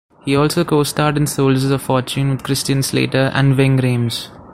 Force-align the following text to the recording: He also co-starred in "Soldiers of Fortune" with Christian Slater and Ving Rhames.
He 0.25 0.35
also 0.35 0.63
co-starred 0.65 1.15
in 1.15 1.27
"Soldiers 1.27 1.69
of 1.69 1.83
Fortune" 1.83 2.31
with 2.31 2.41
Christian 2.41 2.81
Slater 2.81 3.29
and 3.35 3.55
Ving 3.55 3.77
Rhames. 3.77 4.31